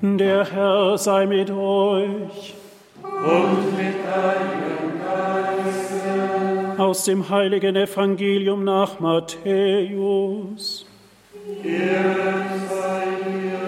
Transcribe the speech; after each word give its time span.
Der 0.00 0.48
Herr 0.52 0.96
sei 0.96 1.26
mit 1.26 1.50
euch. 1.50 2.54
Und 3.02 3.76
mit 3.76 3.96
deinem 4.06 5.00
Geiste. 5.02 6.80
Aus 6.80 7.02
dem 7.02 7.28
heiligen 7.28 7.74
Evangelium 7.74 8.62
nach 8.62 9.00
Matthäus. 9.00 10.86
Ehre 11.64 12.44
sei 12.68 13.06
dir, 13.28 13.58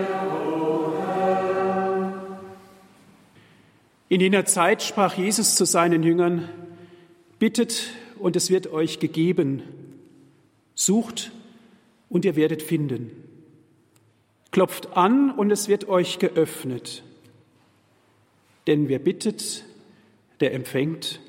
o 0.47 0.93
Herr. 1.05 2.13
In 4.09 4.21
jener 4.21 4.45
Zeit 4.45 4.85
sprach 4.85 5.15
Jesus 5.15 5.57
zu 5.57 5.65
seinen 5.65 6.05
Jüngern, 6.05 6.49
Bittet 7.41 7.91
und 8.21 8.37
es 8.37 8.51
wird 8.51 8.73
euch 8.73 9.01
gegeben. 9.01 9.65
Sucht 10.77 11.33
und 12.09 12.25
ihr 12.25 12.37
werdet 12.37 12.63
finden. 12.63 13.30
Klopft 14.51 14.97
an 14.97 15.31
und 15.31 15.51
es 15.51 15.69
wird 15.69 15.89
euch 15.89 16.19
geöffnet. 16.19 17.03
Denn 18.67 18.89
wer 18.89 18.99
bittet, 18.99 19.65
der 20.41 20.55
empfängt. 20.55 21.21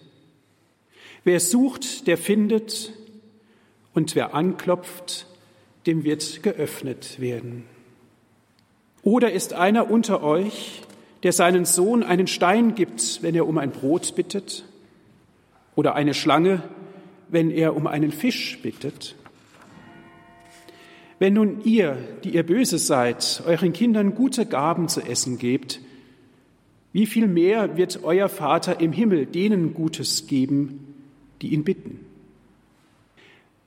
Wer 1.24 1.40
sucht, 1.40 2.08
der 2.08 2.18
findet. 2.18 2.94
Und 3.94 4.16
wer 4.16 4.34
anklopft, 4.34 5.28
dem 5.86 6.04
wird 6.04 6.44
geöffnet 6.44 7.20
werden. 7.20 7.66
Oder 9.04 9.32
ist 9.32 9.54
einer 9.54 9.90
unter 9.90 10.24
euch, 10.24 10.82
der 11.24 11.34
seinen 11.34 11.66
Sohn 11.66 12.04
einen 12.04 12.28
Stein 12.28 12.76
gibt, 12.76 13.22
wenn 13.22 13.36
er 13.36 13.48
um 13.48 13.58
ein 13.58 13.72
Brot 13.72 14.16
bittet? 14.16 14.64
Oder 15.76 15.96
eine 15.96 16.14
Schlange, 16.14 16.64
wenn 17.30 17.52
er 17.52 17.76
um 17.76 17.88
einen 17.88 18.12
Fisch 18.12 18.60
bittet? 18.62 19.16
Wenn 21.22 21.36
nun 21.36 21.62
ihr, 21.66 22.00
die 22.24 22.34
ihr 22.34 22.42
böse 22.42 22.80
seid, 22.80 23.44
euren 23.46 23.74
Kindern 23.74 24.16
gute 24.16 24.48
Gaben 24.48 24.88
zu 24.88 25.02
essen 25.02 25.38
gebt, 25.38 25.80
wie 26.94 27.06
viel 27.06 27.28
mehr 27.28 27.78
wird 27.78 28.04
euer 28.04 28.28
Vater 28.28 28.80
im 28.80 28.92
Himmel 28.92 29.28
denen 29.28 29.76
Gutes 29.76 30.26
geben, 30.26 30.96
die 31.44 31.50
ihn 31.50 31.64
bitten? 31.64 32.04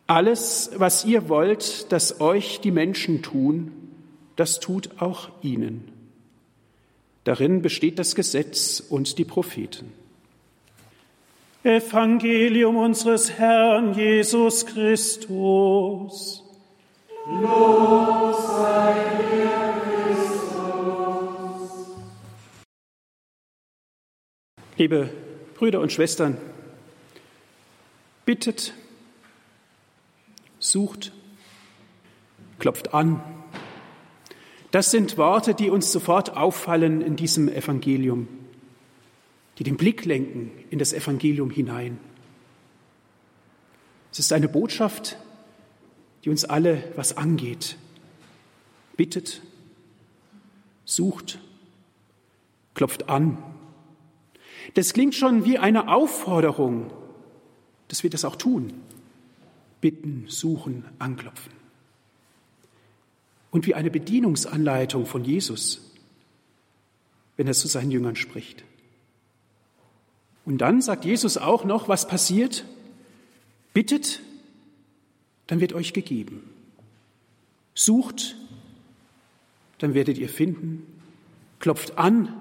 Alles, 0.09 0.73
was 0.79 1.05
ihr 1.05 1.29
wollt, 1.29 1.93
dass 1.93 2.21
euch 2.21 2.59
die 2.59 2.73
Menschen 2.73 3.23
tun, 3.23 3.71
das 4.35 4.59
tut 4.59 5.01
auch 5.01 5.29
ihnen. 5.41 5.93
Darin 7.23 7.63
besteht 7.63 8.01
das 8.01 8.17
Gesetz 8.17 8.81
und 8.81 9.17
die 9.17 9.25
Propheten. 9.25 9.93
Evangelium 11.63 12.79
unseres 12.79 13.31
Herrn 13.31 13.95
Jesus 13.95 14.67
Christus. 14.67 16.44
Liebe 24.77 25.11
Brüder 25.55 25.81
und 25.81 25.91
Schwestern, 25.91 26.37
bittet, 28.27 28.75
sucht, 30.59 31.13
klopft 32.59 32.93
an. 32.93 33.23
Das 34.71 34.91
sind 34.91 35.17
Worte, 35.17 35.55
die 35.55 35.71
uns 35.71 35.91
sofort 35.93 36.37
auffallen 36.37 37.01
in 37.01 37.17
diesem 37.17 37.49
Evangelium, 37.49 38.29
die 39.59 39.65
den 39.65 39.79
Blick 39.79 40.05
lenken 40.05 40.51
in 40.69 40.79
das 40.79 40.93
Evangelium 40.93 41.49
hinein. 41.49 41.99
Es 44.13 44.19
ist 44.19 44.33
eine 44.35 44.49
Botschaft, 44.49 45.17
die 46.25 46.31
uns 46.31 46.47
alle 46.47 46.83
was 46.97 47.19
angeht. 47.19 47.77
Bittet, 48.97 49.43
sucht, 50.87 51.39
klopft 52.73 53.11
an. 53.11 53.37
Das 54.73 54.95
klingt 54.95 55.15
schon 55.15 55.45
wie 55.45 55.59
eine 55.59 55.89
Aufforderung, 55.89 56.91
dass 57.89 58.03
wir 58.03 58.11
das 58.11 58.25
auch 58.25 58.37
tun. 58.37 58.73
Bitten, 59.83 60.25
suchen, 60.29 60.87
anklopfen. 60.99 61.53
Und 63.51 63.67
wie 63.67 63.75
eine 63.75 63.91
Bedienungsanleitung 63.91 65.05
von 65.05 65.25
Jesus, 65.25 65.93
wenn 67.37 67.47
er 67.47 67.53
zu 67.53 67.69
seinen 67.69 67.91
Jüngern 67.91 68.17
spricht. 68.17 68.65
Und 70.47 70.59
dann 70.59 70.81
sagt 70.81 71.05
Jesus 71.05 71.37
auch 71.37 71.65
noch, 71.65 71.87
was 71.89 72.09
passiert. 72.09 72.65
Bittet, 73.75 74.23
dann 75.47 75.61
wird 75.61 75.73
euch 75.73 75.93
gegeben. 75.93 76.51
Sucht, 77.75 78.37
dann 79.79 79.95
werdet 79.95 80.19
ihr 80.19 80.29
finden. 80.29 80.87
Klopft 81.59 81.99
an, 81.99 82.41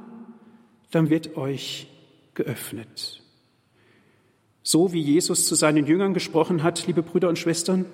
dann 0.92 1.10
wird 1.10 1.38
euch 1.38 1.88
geöffnet. 2.34 3.22
So 4.62 4.94
wie 4.94 5.02
Jesus 5.02 5.48
zu 5.48 5.56
seinen 5.56 5.86
Jüngern 5.86 6.14
gesprochen 6.14 6.64
hat, 6.64 6.88
liebe 6.88 7.04
Brüder 7.04 7.30
und 7.30 7.38
Schwestern, 7.38 7.86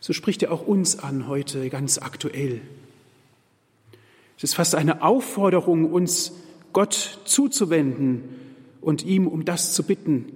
so 0.00 0.12
spricht 0.12 0.42
er 0.42 0.52
auch 0.52 0.66
uns 0.66 0.98
an 0.98 1.26
heute 1.26 1.68
ganz 1.70 1.98
aktuell. 1.98 2.60
Es 4.36 4.44
ist 4.44 4.54
fast 4.54 4.76
eine 4.76 5.02
Aufforderung, 5.02 5.92
uns 5.92 6.32
Gott 6.72 7.18
zuzuwenden 7.24 8.22
und 8.80 9.04
ihm 9.04 9.26
um 9.26 9.44
das 9.44 9.74
zu 9.74 9.82
bitten, 9.82 10.26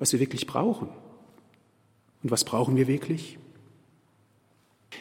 was 0.00 0.12
wir 0.12 0.18
wirklich 0.18 0.48
brauchen. 0.48 0.88
Und 2.22 2.30
was 2.30 2.44
brauchen 2.44 2.76
wir 2.76 2.86
wirklich? 2.86 3.38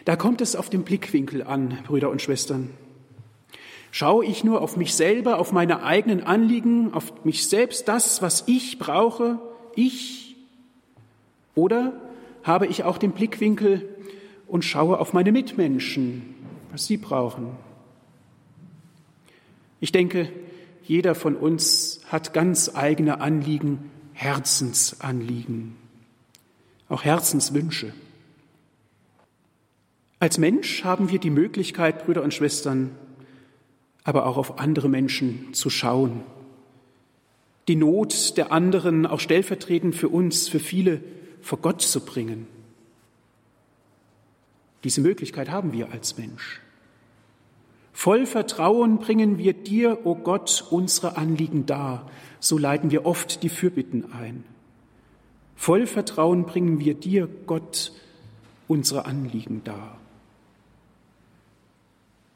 Da 0.06 0.16
kommt 0.16 0.42
es 0.42 0.56
auf 0.56 0.70
den 0.70 0.84
Blickwinkel 0.84 1.44
an, 1.44 1.78
Brüder 1.86 2.10
und 2.10 2.22
Schwestern. 2.22 2.72
Schaue 3.92 4.26
ich 4.26 4.44
nur 4.44 4.62
auf 4.62 4.78
mich 4.78 4.96
selber, 4.96 5.38
auf 5.38 5.52
meine 5.52 5.84
eigenen 5.84 6.24
Anliegen, 6.24 6.94
auf 6.94 7.26
mich 7.26 7.48
selbst, 7.48 7.88
das, 7.88 8.22
was 8.22 8.46
ich 8.48 8.80
brauche, 8.80 9.40
ich? 9.76 10.38
Oder 11.56 11.94
habe 12.44 12.68
ich 12.68 12.84
auch 12.84 12.98
den 12.98 13.12
Blickwinkel 13.12 13.88
und 14.48 14.64
schaue 14.64 14.98
auf 14.98 15.14
meine 15.14 15.32
Mitmenschen, 15.32 16.36
was 16.72 16.88
sie 16.88 16.98
brauchen? 16.98 17.52
Ich 19.82 19.92
denke, 19.92 20.30
jeder 20.84 21.14
von 21.14 21.36
uns 21.36 22.00
hat 22.08 22.34
ganz 22.34 22.72
eigene 22.74 23.20
Anliegen, 23.20 23.92
Herzensanliegen 24.14 25.81
auch 26.92 27.04
Herzenswünsche. 27.04 27.94
Als 30.20 30.38
Mensch 30.38 30.84
haben 30.84 31.10
wir 31.10 31.20
die 31.20 31.30
Möglichkeit, 31.30 32.06
Brüder 32.06 32.22
und 32.22 32.34
Schwestern, 32.34 32.92
aber 34.04 34.26
auch 34.26 34.38
auf 34.38 34.60
andere 34.60 34.90
Menschen 34.90 35.54
zu 35.54 35.70
schauen, 35.70 36.24
die 37.68 37.76
Not 37.76 38.38
der 38.38 38.52
anderen 38.52 39.06
auch 39.06 39.20
stellvertretend 39.20 39.96
für 39.96 40.10
uns, 40.10 40.48
für 40.48 40.60
viele 40.60 41.02
vor 41.42 41.60
Gott 41.60 41.82
zu 41.82 42.02
bringen. 42.02 42.48
Diese 44.84 45.02
Möglichkeit 45.02 45.50
haben 45.50 45.74
wir 45.74 45.92
als 45.92 46.18
Mensch. 46.18 46.60
Voll 47.94 48.26
Vertrauen 48.26 49.00
bringen 49.00 49.38
wir 49.38 49.54
dir, 49.54 50.06
o 50.06 50.12
oh 50.12 50.16
Gott, 50.16 50.66
unsere 50.72 51.18
Anliegen 51.18 51.66
dar. 51.66 52.10
So 52.40 52.58
leiten 52.58 52.90
wir 52.90 53.06
oft 53.06 53.44
die 53.44 53.50
Fürbitten 53.50 54.12
ein. 54.12 54.44
Voll 55.62 55.86
Vertrauen 55.86 56.48
bringen 56.48 56.80
wir 56.80 56.96
dir, 56.96 57.30
Gott, 57.46 57.92
unsere 58.68 59.06
Anliegen 59.06 59.64
dar. 59.64 60.00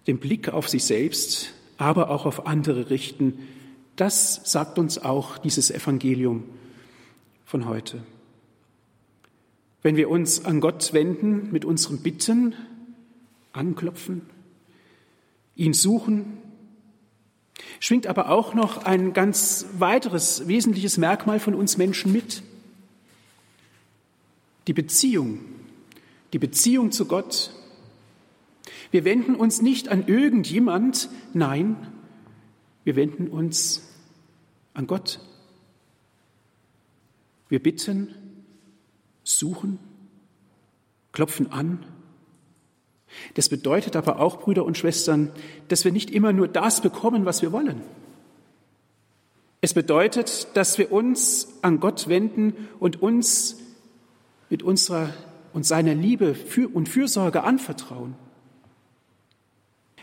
Den 0.06 0.20
Blick 0.20 0.50
auf 0.50 0.70
sich 0.70 0.84
selbst, 0.84 1.52
aber 1.80 2.12
auch 2.12 2.28
auf 2.28 2.46
andere 2.46 2.92
richten, 2.92 3.40
das 3.96 4.42
sagt 4.44 4.78
uns 4.78 5.00
auch 5.00 5.40
dieses 5.40 5.72
Evangelium 5.72 6.44
von 7.46 7.68
heute. 7.68 8.04
Wenn 9.82 9.96
wir 9.96 10.12
uns 10.12 10.46
an 10.46 10.62
Gott 10.62 10.94
wenden 10.94 11.52
mit 11.52 11.66
unseren 11.66 12.04
Bitten, 12.04 12.54
anklopfen, 13.54 14.22
ihn 15.56 15.74
suchen, 15.74 16.38
schwingt 17.80 18.06
aber 18.06 18.30
auch 18.30 18.54
noch 18.54 18.86
ein 18.86 19.14
ganz 19.14 19.66
weiteres 19.80 20.48
wesentliches 20.48 21.00
Merkmal 21.00 21.40
von 21.40 21.56
uns 21.56 21.80
Menschen 21.80 22.12
mit. 22.12 22.44
Die 24.68 24.74
Beziehung, 24.74 25.40
die 26.34 26.40
Beziehung 26.40 26.92
zu 26.92 27.06
Gott. 27.06 27.52
Wir 28.92 29.06
wenden 29.06 29.36
uns 29.36 29.62
nicht 29.62 29.90
an 29.90 30.08
irgendjemand, 30.08 31.10
nein, 31.34 31.76
wir 32.84 32.96
wenden 32.96 33.28
uns 33.28 33.84
an 34.74 34.88
Gott. 34.88 35.20
Wir 37.48 37.62
bitten, 37.62 38.14
suchen, 39.24 39.80
klopfen 41.12 41.52
an. 41.52 41.86
Das 43.36 43.50
bedeutet 43.50 43.96
aber 43.96 44.20
auch, 44.20 44.40
Brüder 44.40 44.66
und 44.66 44.78
Schwestern, 44.78 45.32
dass 45.68 45.86
wir 45.86 45.92
nicht 45.92 46.12
immer 46.12 46.34
nur 46.34 46.48
das 46.48 46.82
bekommen, 46.82 47.26
was 47.26 47.42
wir 47.42 47.52
wollen. 47.52 47.82
Es 49.62 49.74
bedeutet, 49.74 50.48
dass 50.54 50.78
wir 50.78 50.92
uns 50.92 51.48
an 51.62 51.80
Gott 51.80 52.08
wenden 52.08 52.54
und 52.80 53.02
uns 53.02 53.58
mit 54.56 54.64
unserer 54.64 55.14
und 55.52 55.66
seiner 55.66 55.94
Liebe 55.94 56.34
und 56.74 56.88
Fürsorge 56.88 57.44
anvertrauen. 57.44 58.16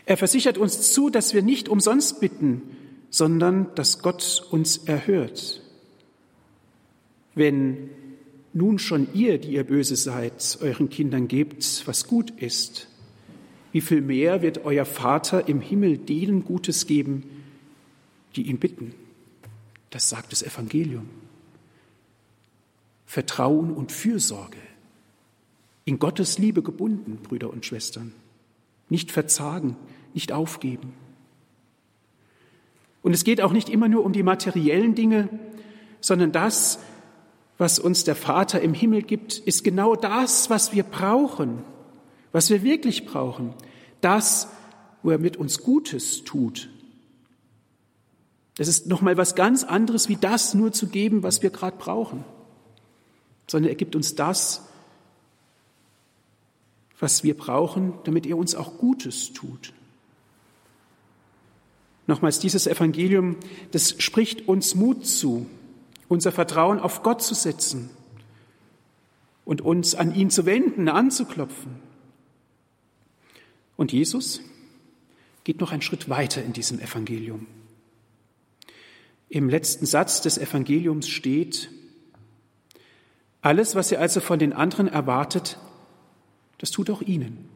Er 0.05 0.15
versichert 0.15 0.59
uns 0.59 0.93
zu, 0.93 1.09
dass 1.09 1.33
wir 1.33 1.41
nicht 1.41 1.69
umsonst 1.69 2.19
bitten, 2.19 2.61
sondern 3.09 3.73
dass 3.73 4.03
Gott 4.03 4.45
uns 4.51 4.77
erhört. 4.77 5.63
Wenn 7.33 7.89
nun 8.53 8.77
schon 8.77 9.07
ihr, 9.15 9.39
die 9.39 9.53
ihr 9.53 9.63
böse 9.63 9.95
seid, 9.95 10.59
euren 10.61 10.87
Kindern 10.89 11.27
gebt, 11.27 11.81
was 11.87 12.05
gut 12.05 12.29
ist, 12.39 12.87
wie 13.71 13.81
viel 13.81 14.01
mehr 14.01 14.43
wird 14.43 14.65
euer 14.65 14.85
Vater 14.85 15.47
im 15.47 15.61
Himmel 15.61 15.97
denen 15.97 16.45
Gutes 16.45 16.85
geben, 16.85 17.23
die 18.35 18.43
ihn 18.43 18.59
bitten? 18.59 18.93
Das 19.89 20.09
sagt 20.09 20.31
das 20.31 20.43
Evangelium. 20.43 21.09
Vertrauen 23.13 23.71
und 23.71 23.91
Fürsorge, 23.91 24.57
in 25.85 25.99
Gottes 25.99 26.39
Liebe 26.39 26.63
gebunden, 26.63 27.19
Brüder 27.21 27.51
und 27.51 27.63
Schwestern. 27.63 28.11
Nicht 28.89 29.11
verzagen, 29.11 29.75
nicht 30.15 30.31
aufgeben. 30.31 30.93
Und 33.03 33.13
es 33.13 33.23
geht 33.23 33.39
auch 33.39 33.51
nicht 33.51 33.69
immer 33.69 33.87
nur 33.87 34.03
um 34.03 34.13
die 34.13 34.23
materiellen 34.23 34.95
Dinge, 34.95 35.29
sondern 36.01 36.31
das, 36.31 36.79
was 37.59 37.77
uns 37.77 38.03
der 38.03 38.15
Vater 38.15 38.61
im 38.61 38.73
Himmel 38.73 39.03
gibt, 39.03 39.37
ist 39.37 39.63
genau 39.63 39.95
das, 39.95 40.49
was 40.49 40.73
wir 40.73 40.81
brauchen, 40.81 41.61
was 42.31 42.49
wir 42.49 42.63
wirklich 42.63 43.05
brauchen. 43.05 43.53
Das, 44.01 44.47
wo 45.03 45.11
er 45.11 45.19
mit 45.19 45.37
uns 45.37 45.59
Gutes 45.59 46.23
tut. 46.23 46.67
Das 48.57 48.67
ist 48.67 48.87
nochmal 48.87 49.17
was 49.17 49.35
ganz 49.35 49.63
anderes, 49.63 50.09
wie 50.09 50.15
das 50.15 50.55
nur 50.55 50.71
zu 50.71 50.87
geben, 50.87 51.21
was 51.21 51.43
wir 51.43 51.51
gerade 51.51 51.77
brauchen. 51.77 52.25
Sondern 53.47 53.69
er 53.69 53.75
gibt 53.75 53.95
uns 53.95 54.15
das, 54.15 54.67
was 56.99 57.23
wir 57.23 57.35
brauchen, 57.35 57.93
damit 58.05 58.25
er 58.25 58.37
uns 58.37 58.55
auch 58.55 58.77
Gutes 58.77 59.33
tut. 59.33 59.73
Nochmals, 62.07 62.39
dieses 62.39 62.67
Evangelium, 62.67 63.37
das 63.71 64.01
spricht 64.01 64.47
uns 64.47 64.75
Mut 64.75 65.05
zu, 65.05 65.45
unser 66.07 66.31
Vertrauen 66.31 66.79
auf 66.79 67.03
Gott 67.03 67.21
zu 67.21 67.33
setzen 67.33 67.89
und 69.45 69.61
uns 69.61 69.95
an 69.95 70.13
ihn 70.13 70.29
zu 70.29 70.45
wenden, 70.45 70.89
anzuklopfen. 70.89 71.75
Und 73.75 73.91
Jesus 73.91 74.41
geht 75.43 75.59
noch 75.59 75.71
einen 75.71 75.81
Schritt 75.81 76.09
weiter 76.09 76.43
in 76.43 76.53
diesem 76.53 76.79
Evangelium. 76.79 77.47
Im 79.29 79.49
letzten 79.49 79.85
Satz 79.85 80.21
des 80.21 80.37
Evangeliums 80.37 81.09
steht, 81.09 81.69
alles, 83.43 83.75
was 83.75 83.91
ihr 83.91 83.99
also 83.99 84.21
von 84.21 84.39
den 84.39 84.53
anderen 84.53 84.87
erwartet, 84.87 85.59
das 86.57 86.71
tut 86.71 86.89
auch 86.89 87.01
ihnen. 87.01 87.49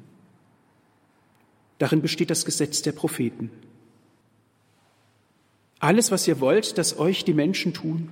Darin 1.80 2.02
besteht 2.02 2.30
das 2.30 2.44
Gesetz 2.44 2.82
der 2.82 2.92
Propheten. 2.92 3.50
Alles, 5.80 6.12
was 6.12 6.28
ihr 6.28 6.42
wollt, 6.42 6.78
dass 6.78 7.00
euch 7.00 7.24
die 7.24 7.34
Menschen 7.34 7.74
tun, 7.74 8.10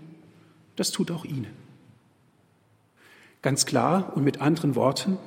das 0.78 0.92
tut 0.92 1.12
auch 1.12 1.26
ihnen. 1.26 1.54
Ganz 3.42 3.66
klar 3.66 4.16
und 4.16 4.24
mit 4.24 4.40
anderen 4.40 4.76
Worten, 4.76 5.18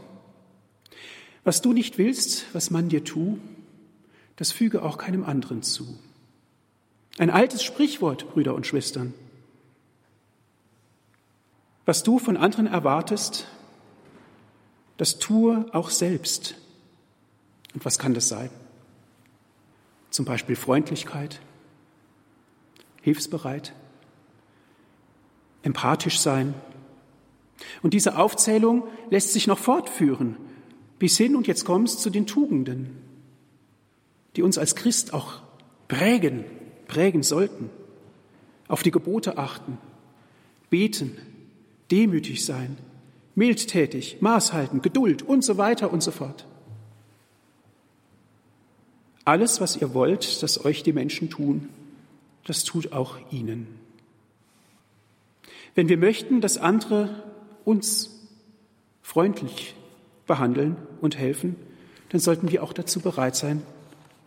was 1.45 1.61
du 1.61 1.75
nicht 1.75 1.99
willst, 1.99 2.47
was 2.55 2.71
man 2.71 2.89
dir 2.89 3.05
tu, 3.05 3.39
das 4.37 4.53
füge 4.53 4.83
auch 4.83 4.97
keinem 4.97 5.25
anderen 5.25 5.63
zu. 5.63 5.99
Ein 7.19 7.31
altes 7.31 7.63
Sprichwort, 7.63 8.31
Brüder 8.31 8.55
und 8.55 8.67
Schwestern. 8.67 9.13
Was 11.89 12.03
du 12.03 12.19
von 12.19 12.37
anderen 12.37 12.67
erwartest, 12.67 13.47
das 14.99 15.19
tue 15.19 15.65
auch 15.73 15.89
selbst. 15.89 16.55
Und 17.73 17.83
was 17.87 17.99
kann 17.99 18.13
das 18.13 18.29
sein? 18.29 18.51
Zum 20.11 20.27
Beispiel 20.27 20.55
Freundlichkeit, 20.55 21.41
hilfsbereit, 23.01 23.73
empathisch 25.63 26.21
sein. 26.21 26.53
Und 27.81 27.95
diese 27.95 28.19
Aufzählung 28.19 28.87
lässt 29.09 29.33
sich 29.33 29.47
noch 29.47 29.59
fortführen, 29.59 30.37
bis 30.99 31.17
hin, 31.17 31.37
und 31.37 31.47
jetzt 31.47 31.65
kommst 31.65 32.03
zu 32.03 32.11
den 32.11 32.27
Tugenden, 32.27 32.99
die 34.37 34.43
uns 34.43 34.59
als 34.59 34.77
Christ 34.77 35.15
auch 35.15 35.41
prägen, 35.89 36.45
prägen 36.87 37.23
sollten. 37.23 37.71
Auf 38.69 38.83
die 38.83 38.91
Gebote 38.91 39.39
achten, 39.39 39.79
beten, 40.69 41.17
demütig 41.91 42.45
sein, 42.45 42.77
mildtätig, 43.35 44.19
Maßhalten, 44.21 44.83
Geduld 44.83 45.23
und 45.23 45.43
so 45.45 45.59
weiter 45.59 45.93
und 45.93 46.03
so 46.03 46.11
fort. 46.11 46.47
Alles, 49.25 49.61
was 49.61 49.77
ihr 49.77 49.95
wollt, 49.95 50.43
dass 50.43 50.65
euch 50.65 50.83
die 50.83 50.93
Menschen 50.93 51.31
tun, 51.31 51.69
das 52.45 52.65
tut 52.65 52.93
auch 52.93 53.19
ihnen. 53.31 53.67
Wenn 55.75 55.89
wir 55.89 55.99
möchten, 55.99 56.41
dass 56.41 56.57
andere 56.57 57.23
uns 57.65 58.11
freundlich 59.03 59.75
behandeln 60.27 60.77
und 61.01 61.17
helfen, 61.19 61.57
dann 62.09 62.21
sollten 62.21 62.51
wir 62.51 62.63
auch 62.63 62.73
dazu 62.73 63.01
bereit 63.01 63.37
sein, 63.37 63.63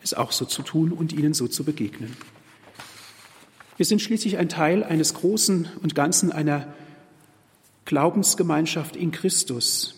es 0.03 0.13
auch 0.13 0.31
so 0.31 0.45
zu 0.45 0.61
tun 0.61 0.91
und 0.91 1.13
ihnen 1.13 1.33
so 1.33 1.47
zu 1.47 1.63
begegnen. 1.63 2.15
Wir 3.77 3.85
sind 3.85 4.01
schließlich 4.01 4.37
ein 4.37 4.49
Teil 4.49 4.83
eines 4.83 5.13
großen 5.13 5.67
und 5.81 5.95
Ganzen 5.95 6.31
einer 6.31 6.73
Glaubensgemeinschaft 7.85 8.95
in 8.95 9.11
Christus, 9.11 9.95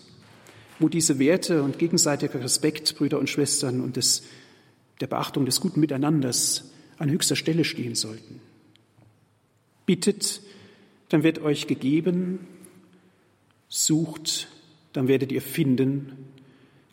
wo 0.78 0.88
diese 0.88 1.18
Werte 1.18 1.62
und 1.62 1.78
gegenseitiger 1.78 2.40
Respekt, 2.40 2.96
Brüder 2.96 3.18
und 3.18 3.30
Schwestern, 3.30 3.80
und 3.80 3.96
des, 3.96 4.24
der 5.00 5.06
Beachtung 5.06 5.46
des 5.46 5.60
guten 5.60 5.80
Miteinanders 5.80 6.72
an 6.98 7.10
höchster 7.10 7.36
Stelle 7.36 7.64
stehen 7.64 7.94
sollten. 7.94 8.40
Bittet, 9.86 10.40
dann 11.10 11.22
wird 11.22 11.40
euch 11.40 11.66
gegeben, 11.66 12.46
sucht, 13.68 14.48
dann 14.92 15.08
werdet 15.08 15.32
ihr 15.32 15.42
finden, 15.42 16.12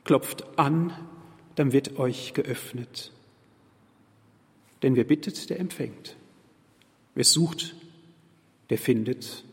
klopft 0.04 0.60
an, 0.60 0.94
dann 1.56 1.72
wird 1.74 1.98
euch 2.00 2.34
geöffnet. 2.34 3.12
Denn 4.84 4.96
wer 4.96 5.04
bittet, 5.04 5.50
der 5.50 5.60
empfängt. 5.60 6.16
Wer 7.14 7.24
sucht, 7.24 7.76
der 8.70 8.78
findet. 8.78 9.44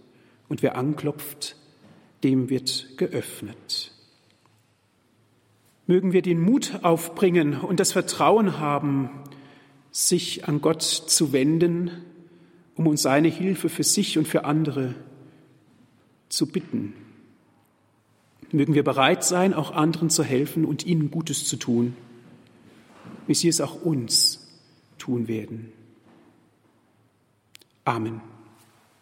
Und 0.49 0.63
wer 0.63 0.77
anklopft, 0.77 1.57
dem 2.25 2.49
wird 2.51 2.97
geöffnet. 2.97 3.93
Mögen 5.87 6.13
wir 6.13 6.23
den 6.23 6.41
Mut 6.41 6.81
aufbringen 6.83 7.59
und 7.59 7.81
das 7.81 7.93
Vertrauen 7.93 8.59
haben, 8.59 9.11
sich 9.91 10.47
an 10.47 10.61
Gott 10.61 10.83
zu 10.83 11.33
wenden, 11.33 11.91
um 12.75 12.87
uns 12.87 13.03
seine 13.03 13.29
Hilfe 13.29 13.69
für 13.69 13.83
sich 13.83 14.19
und 14.19 14.29
für 14.29 14.45
andere 14.45 14.95
zu 16.29 16.47
bitten. 16.47 16.93
Mögen 18.53 18.75
wir 18.75 18.85
bereit 18.85 19.25
sein, 19.25 19.53
auch 19.53 19.73
anderen 19.73 20.11
zu 20.11 20.23
helfen 20.23 20.65
und 20.65 20.87
ihnen 20.87 21.11
Gutes 21.11 21.45
zu 21.45 21.57
tun, 21.57 21.97
wie 23.27 23.35
sie 23.35 23.49
es 23.49 23.61
auch 23.61 23.83
uns 23.83 24.49
tun 24.99 25.29
werden. 25.29 25.73
Amen. 27.85 28.21